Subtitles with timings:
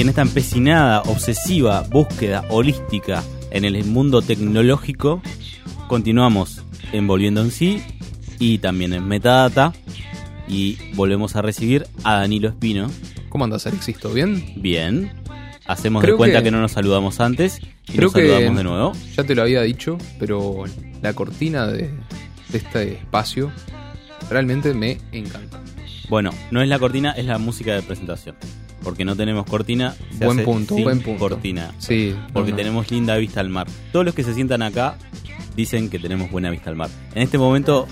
[0.00, 5.20] Y en esta empecinada, obsesiva búsqueda holística en el mundo tecnológico,
[5.88, 7.82] continuamos envolviendo en sí
[8.38, 9.74] y también en metadata.
[10.48, 12.90] Y volvemos a recibir a Danilo Espino.
[13.28, 13.98] ¿Cómo andas, Alexis?
[14.14, 14.54] bien?
[14.56, 15.12] Bien.
[15.66, 16.44] Hacemos Creo de cuenta que...
[16.44, 18.92] que no nos saludamos antes y Creo nos que- saludamos de nuevo.
[19.18, 20.64] Ya te lo había dicho, pero
[21.02, 21.90] la cortina de,
[22.48, 23.52] de este espacio
[24.30, 25.60] realmente me encanta.
[26.08, 28.34] Bueno, no es la cortina, es la música de presentación.
[28.82, 29.94] Porque no tenemos cortina.
[30.18, 31.18] se Buen hace punto, sin buen punto.
[31.20, 31.72] cortina.
[31.78, 32.62] Sí, Porque no, no.
[32.62, 33.66] tenemos linda vista al mar.
[33.92, 34.96] Todos los que se sientan acá
[35.56, 36.88] dicen que tenemos buena vista al mar.
[37.14, 37.86] En este momento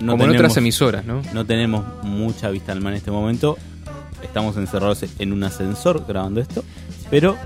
[0.00, 1.22] no Como en tenemos, otras emisoras, ¿no?
[1.32, 3.56] no tenemos mucha vista al mar en este momento.
[4.22, 6.64] Estamos encerrados en un ascensor grabando esto.
[7.10, 7.36] Pero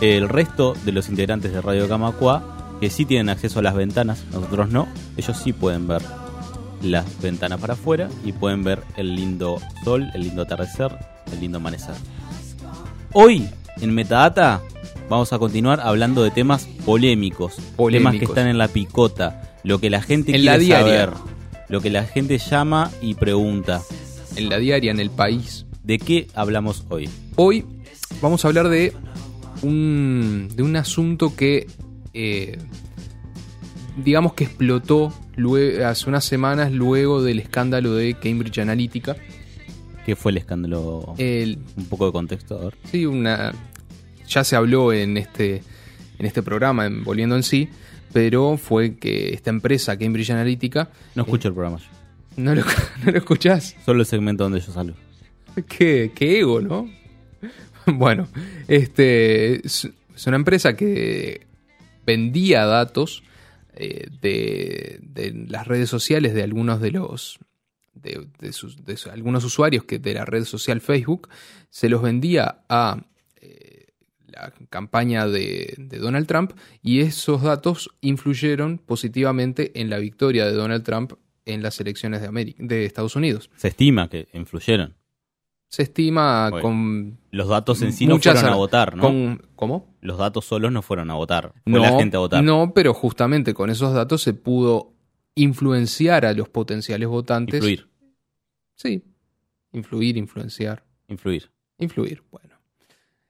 [0.00, 4.24] el resto de los integrantes de Radio Camacua, que sí tienen acceso a las ventanas,
[4.32, 6.02] nosotros no, ellos sí pueden ver
[6.82, 10.96] las ventanas para afuera y pueden ver el lindo sol, el lindo atardecer,
[11.32, 11.94] el lindo amanecer.
[13.12, 13.48] Hoy,
[13.80, 14.60] en Metadata,
[15.08, 18.28] vamos a continuar hablando de temas polémicos, temas que Polémicos.
[18.30, 21.04] están en la picota, lo que la gente En quiere la diaria.
[21.06, 21.10] saber,
[21.68, 23.82] lo que la gente llama y pregunta.
[24.36, 25.66] En la diaria, en el país.
[25.82, 27.08] ¿De qué hablamos hoy?
[27.36, 27.64] Hoy
[28.20, 28.92] vamos a hablar de
[29.62, 31.66] un, de un asunto que,
[32.12, 32.58] eh,
[33.96, 35.12] digamos que explotó
[35.86, 39.16] hace unas semanas luego del escándalo de Cambridge Analytica.
[40.08, 41.14] ¿Qué fue el escándalo?
[41.18, 42.74] El, Un poco de contexto, a ver.
[42.90, 43.52] sí, una,
[44.26, 45.62] ya se habló en este,
[46.18, 47.68] en este programa, en Volviendo en sí,
[48.14, 51.88] pero fue que esta empresa, Cambridge Analytica, No escucho el programa yo.
[52.42, 52.62] ¿no lo,
[53.04, 53.76] no lo escuchás?
[53.84, 54.96] Solo el segmento donde yo salgo.
[55.68, 56.90] Qué, qué ego, ¿no?
[57.84, 58.28] Bueno,
[58.66, 61.46] este es, es una empresa que
[62.06, 63.24] vendía datos
[63.74, 67.40] eh, de, de las redes sociales de algunos de los
[68.02, 71.28] de, de sus, de su- algunos usuarios que de la red social Facebook
[71.70, 73.04] se los vendía a
[73.40, 73.86] eh,
[74.26, 80.52] la campaña de, de Donald Trump y esos datos influyeron positivamente en la victoria de
[80.52, 81.12] Donald Trump
[81.44, 83.50] en las elecciones de, América, de Estados Unidos.
[83.56, 84.94] Se estima que influyeron.
[85.70, 89.02] Se estima con Los datos en sí no fueron a ar- votar, ¿no?
[89.02, 89.94] Con, ¿Cómo?
[90.00, 91.52] Los datos solos no fueron a votar.
[91.66, 92.42] Fue la gente a votar.
[92.42, 94.94] No, pero justamente con esos datos se pudo
[95.38, 97.56] influenciar a los potenciales votantes.
[97.56, 97.88] Influir.
[98.74, 99.04] Sí.
[99.72, 100.84] Influir, influenciar.
[101.08, 101.50] Influir.
[101.78, 102.56] Influir, bueno.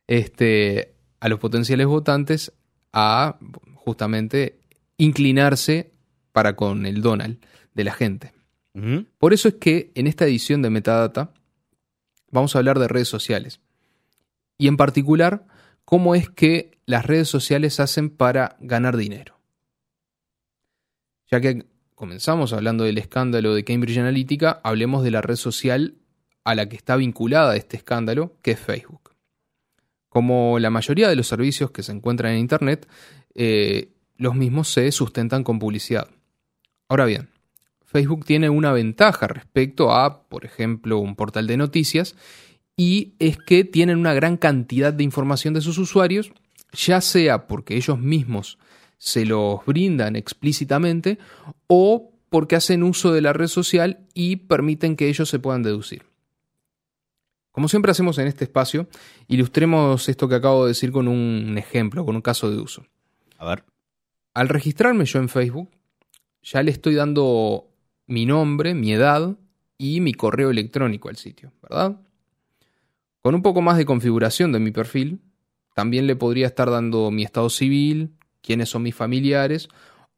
[0.06, 2.52] Este, a los potenciales votantes
[2.92, 3.38] a
[3.74, 4.58] justamente
[4.96, 5.92] inclinarse
[6.32, 8.32] para con el Donald de la gente.
[9.18, 11.32] Por eso es que en esta edición de Metadata
[12.30, 13.60] vamos a hablar de redes sociales.
[14.56, 15.46] Y en particular,
[15.84, 19.40] cómo es que las redes sociales hacen para ganar dinero.
[21.30, 21.66] Ya que
[21.98, 25.96] comenzamos hablando del escándalo de Cambridge Analytica, hablemos de la red social
[26.44, 29.16] a la que está vinculada este escándalo, que es Facebook.
[30.08, 32.88] Como la mayoría de los servicios que se encuentran en Internet,
[33.34, 36.08] eh, los mismos se sustentan con publicidad.
[36.88, 37.30] Ahora bien,
[37.84, 42.14] Facebook tiene una ventaja respecto a, por ejemplo, un portal de noticias,
[42.76, 46.30] y es que tienen una gran cantidad de información de sus usuarios,
[46.72, 48.56] ya sea porque ellos mismos
[48.98, 51.18] se los brindan explícitamente
[51.66, 56.02] o porque hacen uso de la red social y permiten que ellos se puedan deducir.
[57.52, 58.86] Como siempre hacemos en este espacio,
[59.26, 62.84] ilustremos esto que acabo de decir con un ejemplo, con un caso de uso.
[63.38, 63.64] A ver.
[64.34, 65.70] Al registrarme yo en Facebook,
[66.42, 67.68] ya le estoy dando
[68.06, 69.36] mi nombre, mi edad
[69.76, 72.00] y mi correo electrónico al sitio, ¿verdad?
[73.22, 75.20] Con un poco más de configuración de mi perfil,
[75.74, 79.68] también le podría estar dando mi estado civil, quiénes son mis familiares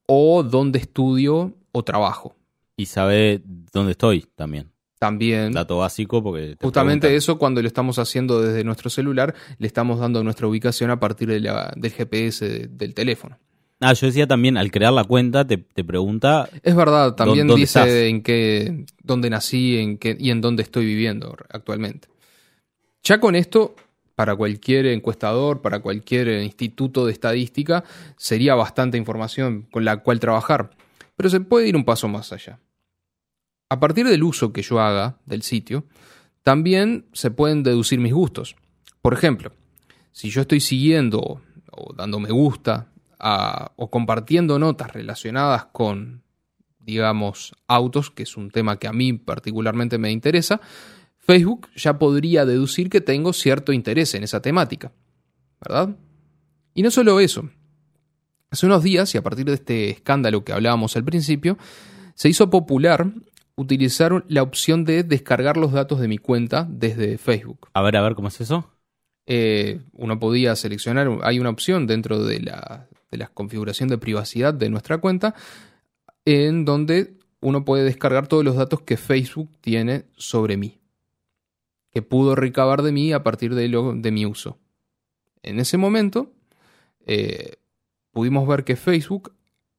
[0.06, 2.36] o dónde estudio o trabajo.
[2.76, 4.70] Y sabe dónde estoy también.
[4.98, 6.56] También, Dato básico porque...
[6.56, 7.16] te justamente preguntan.
[7.16, 11.28] eso cuando lo estamos haciendo desde nuestro celular, le estamos dando nuestra ubicación a partir
[11.28, 13.38] de la- del GPS de- del teléfono.
[13.82, 16.50] Ah, yo decía también, al crear la cuenta te, te pregunta...
[16.62, 17.88] Es verdad, también ¿Dónde dice estás?
[18.10, 22.08] en qué, dónde nací en qué, y en dónde estoy viviendo actualmente.
[23.02, 23.74] Ya con esto
[24.20, 27.84] para cualquier encuestador, para cualquier instituto de estadística,
[28.18, 30.72] sería bastante información con la cual trabajar.
[31.16, 32.60] Pero se puede ir un paso más allá.
[33.70, 35.86] A partir del uso que yo haga del sitio,
[36.42, 38.56] también se pueden deducir mis gustos.
[39.00, 39.52] Por ejemplo,
[40.12, 41.40] si yo estoy siguiendo
[41.72, 42.92] o dando me gusta
[43.76, 46.24] o compartiendo notas relacionadas con,
[46.78, 50.60] digamos, autos, que es un tema que a mí particularmente me interesa,
[51.20, 54.92] Facebook ya podría deducir que tengo cierto interés en esa temática,
[55.60, 55.96] ¿verdad?
[56.74, 57.48] Y no solo eso.
[58.50, 61.56] Hace unos días, y a partir de este escándalo que hablábamos al principio,
[62.14, 63.12] se hizo popular
[63.54, 67.68] utilizar la opción de descargar los datos de mi cuenta desde Facebook.
[67.74, 68.70] A ver, a ver, ¿cómo es eso?
[69.26, 74.54] Eh, uno podía seleccionar, hay una opción dentro de la, de la configuración de privacidad
[74.54, 75.34] de nuestra cuenta,
[76.24, 80.79] en donde uno puede descargar todos los datos que Facebook tiene sobre mí
[81.90, 84.58] que pudo recabar de mí a partir de, de mi uso.
[85.42, 86.32] En ese momento,
[87.06, 87.56] eh,
[88.12, 89.34] pudimos ver que Facebook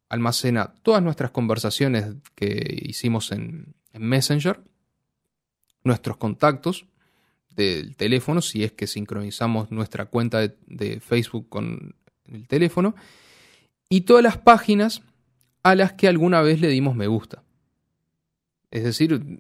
[0.10, 4.62] almacena todas nuestras conversaciones que hicimos en, Messenger,
[5.84, 6.86] nuestros contactos
[7.50, 12.96] del teléfono, si es que sincronizamos nuestra cuenta de Facebook con el teléfono,
[13.90, 15.02] y todas las páginas
[15.64, 17.44] a las que alguna vez le dimos me gusta.
[18.72, 19.40] Es decir,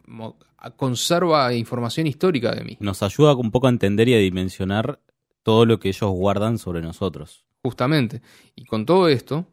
[0.75, 2.77] conserva información histórica de mí.
[2.81, 4.99] Nos ayuda un poco a entender y a dimensionar
[5.41, 7.45] todo lo que ellos guardan sobre nosotros.
[7.63, 8.21] Justamente.
[8.55, 9.47] Y con todo esto,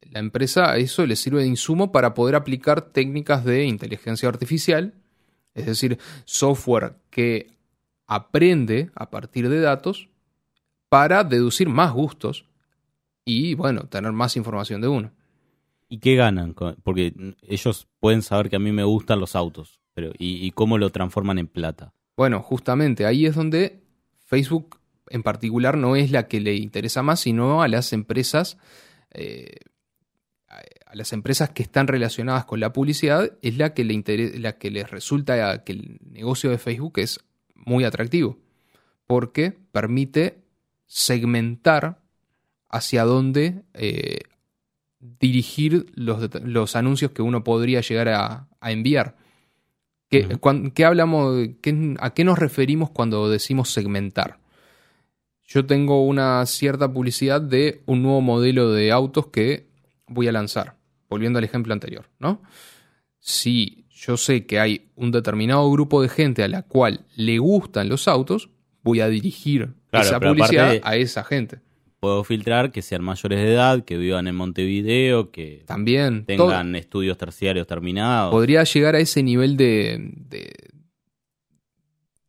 [0.00, 4.94] la empresa a eso le sirve de insumo para poder aplicar técnicas de inteligencia artificial,
[5.54, 7.52] es decir, software que
[8.06, 10.08] aprende a partir de datos
[10.88, 12.46] para deducir más gustos
[13.24, 15.12] y, bueno, tener más información de uno.
[15.88, 16.54] ¿Y qué ganan?
[16.82, 20.90] Porque ellos pueden saber que a mí me gustan los autos, pero ¿y, cómo lo
[20.90, 21.94] transforman en plata?
[22.16, 23.82] Bueno, justamente ahí es donde
[24.26, 28.58] Facebook en particular no es la que le interesa más, sino a las empresas,
[29.12, 29.56] eh,
[30.48, 34.70] a las empresas que están relacionadas con la publicidad, es la que, le la que
[34.70, 37.20] les resulta que el negocio de Facebook es
[37.54, 38.38] muy atractivo,
[39.06, 40.42] porque permite
[40.86, 42.02] segmentar
[42.68, 44.18] hacia dónde eh,
[45.00, 49.16] dirigir los, anuncios que uno podría llegar a, enviar.
[50.08, 50.26] ¿Qué,
[50.84, 51.48] hablamos,
[52.00, 54.38] ¿A qué nos referimos cuando decimos segmentar?
[55.44, 59.68] Yo tengo una cierta publicidad de un nuevo modelo de autos que
[60.06, 60.76] voy a lanzar,
[61.08, 62.42] volviendo al ejemplo anterior, ¿no?
[63.18, 67.88] Si yo sé que hay un determinado grupo de gente a la cual le gustan
[67.88, 68.50] los autos,
[68.82, 71.60] voy a dirigir esa publicidad a esa gente
[72.00, 77.18] puedo filtrar que sean mayores de edad, que vivan en Montevideo, que también tengan estudios
[77.18, 78.30] terciarios terminados.
[78.30, 80.12] Podría llegar a ese nivel de,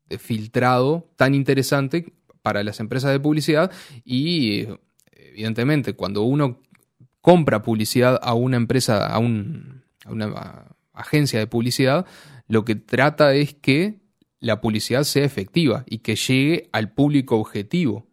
[0.10, 3.72] de, filtrado tan interesante para las empresas de publicidad
[4.04, 4.68] y
[5.12, 6.62] evidentemente cuando uno
[7.22, 12.06] compra publicidad a una empresa, a, un, a una agencia de publicidad,
[12.48, 14.00] lo que trata es que
[14.40, 18.09] la publicidad sea efectiva y que llegue al público objetivo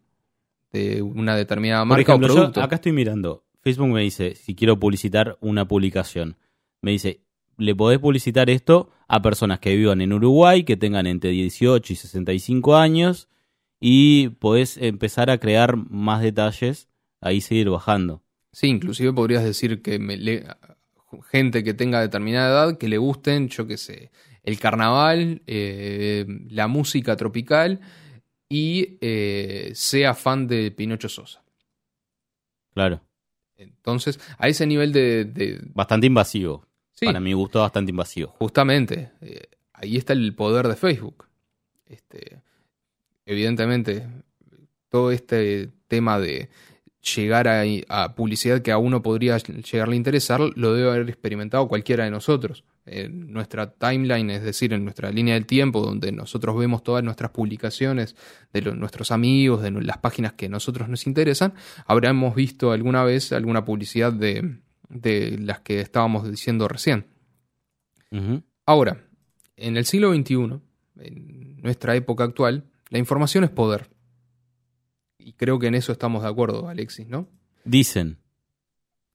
[0.72, 2.60] de una determinada marca o producto.
[2.60, 3.44] acá estoy mirando.
[3.60, 6.36] Facebook me dice, si quiero publicitar una publicación,
[6.82, 7.20] me dice,
[7.58, 11.96] le podés publicitar esto a personas que vivan en Uruguay, que tengan entre 18 y
[11.96, 13.28] 65 años,
[13.80, 16.88] y podés empezar a crear más detalles,
[17.20, 18.22] ahí seguir bajando.
[18.52, 20.16] Sí, inclusive podrías decir que me
[21.30, 24.11] gente que tenga determinada edad, que le gusten, yo qué sé,
[24.42, 27.80] el carnaval, eh, la música tropical,
[28.48, 31.42] y eh, sea fan de Pinocho Sosa.
[32.74, 33.00] Claro.
[33.56, 35.60] Entonces, a ese nivel de...
[35.74, 36.66] Bastante invasivo.
[37.00, 38.34] Para mi gusto, bastante invasivo.
[38.38, 39.12] Justamente.
[39.20, 41.26] Eh, ahí está el poder de Facebook.
[41.86, 42.42] Este,
[43.24, 44.06] evidentemente,
[44.88, 46.48] todo este tema de
[47.14, 52.04] llegar a, publicidad que a uno podría llegarle a interesar, lo debe haber experimentado cualquiera
[52.04, 52.64] de nosotros.
[52.84, 57.30] En nuestra timeline, es decir, en nuestra línea del tiempo, donde nosotros vemos todas nuestras
[57.30, 58.16] publicaciones
[58.52, 61.54] de nuestros amigos, de las páginas que a nosotros nos interesan,
[61.86, 64.58] habremos visto alguna vez alguna publicidad de,
[65.38, 67.06] las que estábamos diciendo recién.
[68.64, 69.02] Ahora,
[69.56, 70.60] en el siglo XXI,
[71.00, 73.88] en nuestra época actual, la información es poder.
[75.26, 77.26] Y creo que en eso estamos de acuerdo, Alexis, ¿no?
[77.64, 78.16] Dicen.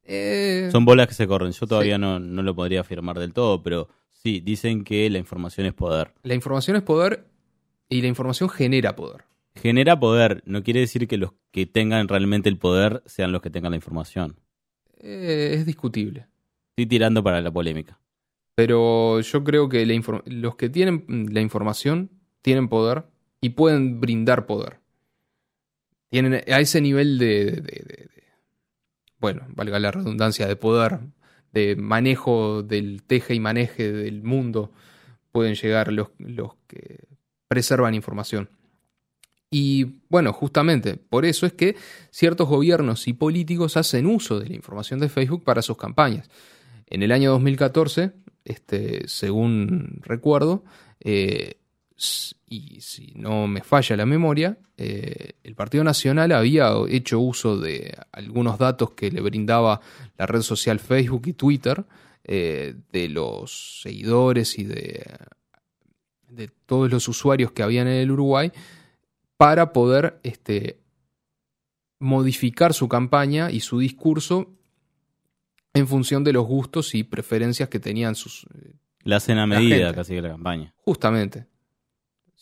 [0.03, 1.53] Eh, Son bolas que se corren.
[1.53, 5.67] Yo todavía no, no lo podría afirmar del todo, pero sí, dicen que la información
[5.67, 6.13] es poder.
[6.23, 7.29] La información es poder
[7.87, 9.23] y la información genera poder.
[9.55, 13.49] Genera poder, no quiere decir que los que tengan realmente el poder sean los que
[13.49, 14.35] tengan la información.
[14.99, 16.27] Eh, es discutible.
[16.71, 18.01] Estoy tirando para la polémica.
[18.55, 19.85] Pero yo creo que
[20.25, 23.05] los que tienen la información tienen poder
[23.39, 24.80] y pueden brindar poder.
[26.11, 28.09] Tienen a ese nivel de,
[29.17, 30.99] bueno, valga la redundancia, de poder,
[31.53, 34.73] de manejo del teje y maneje del mundo,
[35.31, 36.99] pueden llegar los, los que
[37.47, 38.49] preservan información.
[39.49, 41.77] Y bueno, justamente por eso es que
[42.09, 46.29] ciertos gobiernos y políticos hacen uso de la información de Facebook para sus campañas.
[46.87, 48.11] En el año 2014,
[48.43, 50.65] este, según recuerdo,
[50.99, 51.60] eh,
[52.49, 57.95] y si no me falla la memoria, eh, el Partido Nacional había hecho uso de
[58.11, 59.81] algunos datos que le brindaba
[60.17, 61.85] la red social Facebook y Twitter,
[62.23, 65.05] eh, de los seguidores y de,
[66.29, 68.51] de todos los usuarios que habían en el Uruguay,
[69.37, 70.79] para poder este,
[71.99, 74.49] modificar su campaña y su discurso
[75.73, 78.45] en función de los gustos y preferencias que tenían sus,
[79.03, 79.95] La hacen a medida gente.
[79.95, 80.73] casi que la campaña.
[80.77, 81.50] Justamente.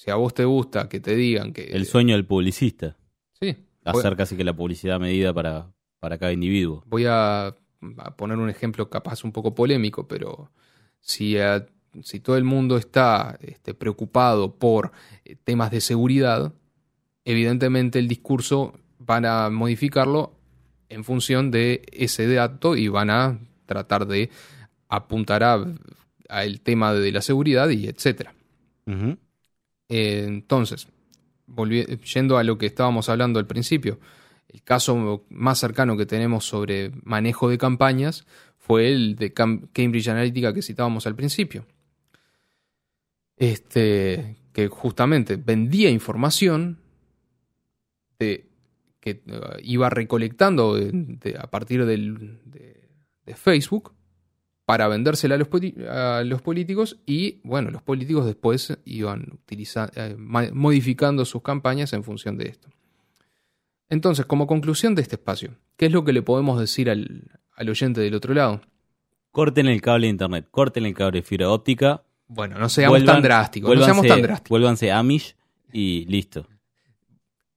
[0.02, 1.64] Si a vos te gusta que te digan que.
[1.64, 2.96] El sueño del publicista.
[3.34, 3.58] Sí.
[3.84, 6.84] Hacer casi que la publicidad medida para, para cada individuo.
[6.86, 10.52] Voy a, a poner un ejemplo capaz un poco polémico, pero
[11.02, 11.66] si, a-
[12.02, 14.94] si todo el mundo está este, preocupado por
[15.26, 16.54] eh, temas de seguridad,
[17.26, 20.32] evidentemente el discurso van a modificarlo
[20.88, 24.30] en función de ese dato y van a tratar de
[24.88, 25.66] apuntar a,
[26.30, 28.34] a el tema de la seguridad y etcétera.
[29.90, 30.88] Eh, entonces,
[32.14, 34.00] yendo a lo que estábamos hablando al principio,
[34.48, 38.26] el caso más cercano que tenemos sobre manejo de campañas
[38.58, 41.66] fue el de Cam- Cambridge Analytica que citábamos al principio.
[43.38, 46.80] Este, que justamente vendía información
[48.18, 48.50] que
[49.06, 49.22] eh,
[49.64, 50.78] iba recolectando
[51.40, 52.86] a partir de
[53.36, 53.94] Facebook
[54.70, 59.40] para vendérsela a los, poli- a los políticos y bueno, los políticos después iban
[59.96, 60.16] eh,
[60.54, 62.70] modificando sus campañas en función de esto.
[63.90, 67.68] Entonces, como conclusión de este espacio, ¿qué es lo que le podemos decir al, al
[67.68, 68.62] oyente del otro lado?
[69.32, 72.04] Corten el cable de internet, corten el cable de fibra óptica.
[72.28, 74.50] Bueno, no seamos tan drásticos, no seamos tan drásticos.
[74.52, 75.36] Vuélvanse Amish
[75.74, 76.46] y listo.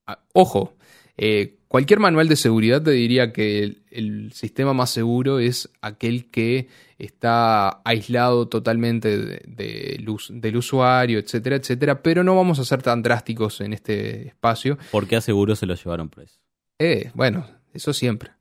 [0.06, 0.76] Ah, Ojo,
[1.18, 6.30] eh, cualquier manual de seguridad te diría que el, el sistema más seguro es aquel
[6.30, 12.64] que está aislado totalmente de- del us- del usuario, etcétera, etcétera, pero no vamos a
[12.66, 14.76] ser tan drásticos en este espacio.
[14.90, 16.38] Porque aseguro se lo llevaron preso.
[16.78, 18.32] Eh, bueno, eso siempre.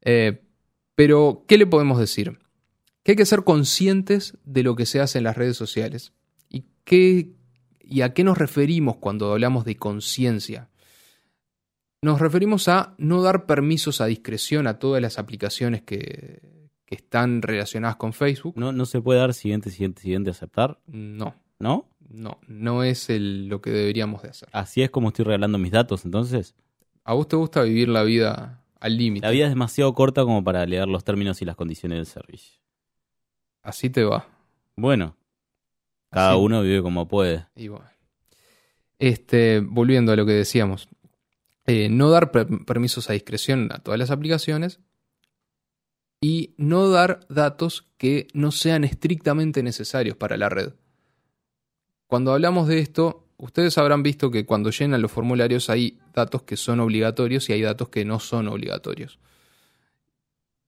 [0.00, 0.42] Eh,
[0.96, 2.36] pero, ¿qué le podemos decir?
[3.04, 6.12] Que hay que ser conscientes de lo que se hace en las redes sociales.
[6.48, 7.30] ¿Y, qué,
[7.80, 10.68] y a qué nos referimos cuando hablamos de conciencia?
[12.04, 17.42] Nos referimos a no dar permisos a discreción a todas las aplicaciones que, que están
[17.42, 18.54] relacionadas con Facebook.
[18.56, 21.88] No, no se puede dar siguiente, siguiente, siguiente, aceptar, No, ¿no?
[22.08, 24.48] no, no es el- lo que deberíamos de hacer.
[24.52, 26.56] Así es como estoy regalando mis datos, entonces.
[27.04, 29.24] ¿A vos te gusta vivir la vida al límite?
[29.24, 32.58] La vida es demasiado corta como para leer los términos y las condiciones del servicio.
[33.62, 34.26] Así te va.
[34.74, 35.16] Bueno,
[36.10, 37.46] cada Así- uno vive como puede.
[37.54, 37.86] Y bueno.
[38.98, 40.88] Este, volviendo a lo que decíamos.
[41.66, 44.80] Eh, no dar per- permisos a discreción a todas las aplicaciones
[46.20, 50.74] y no dar datos que no sean estrictamente necesarios para la red.
[52.06, 56.56] Cuando hablamos de esto, ustedes habrán visto que cuando llenan los formularios hay datos que
[56.56, 59.18] son obligatorios y hay datos que no son obligatorios.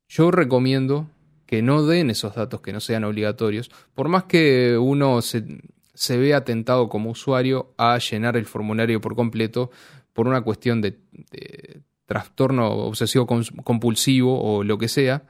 [0.09, 1.09] Yo recomiendo
[1.47, 5.45] que no den esos datos que no sean obligatorios, por más que uno se,
[5.93, 9.71] se vea tentado como usuario a llenar el formulario por completo
[10.15, 10.99] por una cuestión de,
[11.31, 15.25] de trastorno obsesivo compulsivo o lo que sea,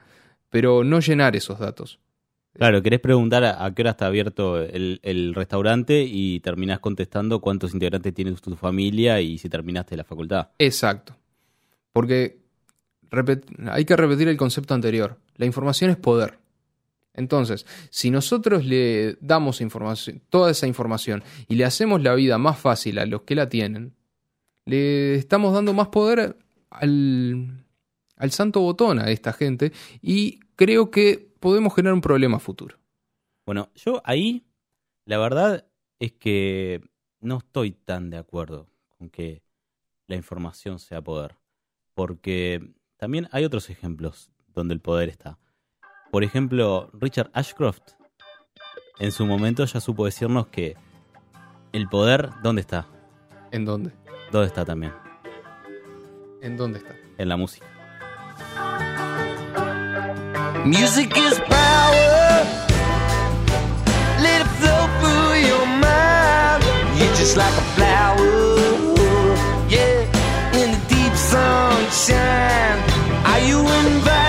[0.49, 1.99] pero no llenar esos datos.
[2.53, 7.73] Claro, querés preguntar a, qué hora está abierto el, el restaurante y terminás contestando cuántos
[7.73, 10.49] integrantes tiene tu familia y si terminaste la facultad.
[10.57, 11.17] Exacto.
[11.91, 12.37] Porque
[13.69, 15.17] hay que repetir el concepto anterior.
[15.35, 16.37] La información es poder.
[17.13, 22.57] Entonces, si nosotros le damos información, toda esa información y le hacemos la vida más
[22.57, 23.93] fácil a los que la tienen,
[24.65, 26.37] le estamos dando más poder
[26.69, 27.65] al,
[28.17, 32.77] al santo botón a esta gente y creo que podemos generar un problema futuro.
[33.45, 34.45] Bueno, yo ahí,
[35.05, 35.65] la verdad
[35.99, 36.81] es que
[37.21, 38.67] no estoy tan de acuerdo
[38.97, 39.43] con que
[40.07, 41.35] la información sea poder.
[41.93, 45.37] Porque también hay otros ejemplos donde el poder está.
[46.11, 47.93] Por ejemplo, Richard Ashcroft
[48.99, 50.75] en su momento ya supo decirnos que
[51.73, 52.87] el poder, ¿dónde está?
[53.51, 53.91] ¿En dónde?
[54.35, 54.91] ¿Dónde está también?
[56.41, 56.93] ¿En dónde está?
[57.17, 57.65] En la música.
[60.65, 62.43] Music is power.
[64.21, 66.65] Let it flow through your mind.
[66.99, 68.27] You're just like a flower.
[69.69, 70.03] Yeah,
[70.51, 71.15] in the deep
[71.93, 72.79] shine.
[73.23, 74.24] Are you invited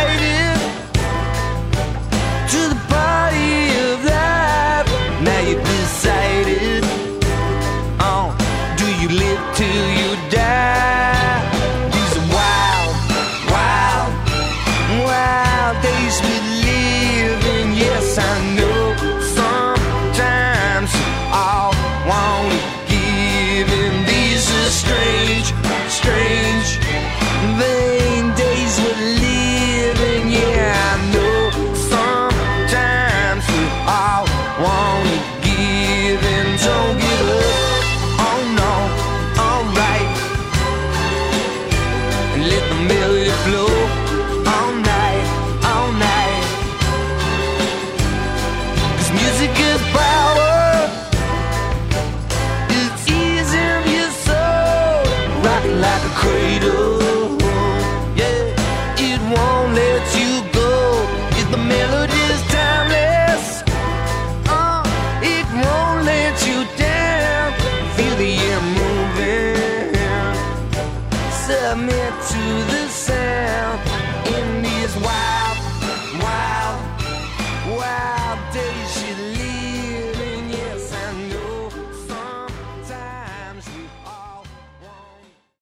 [55.47, 56.86] Rocking like a cradle.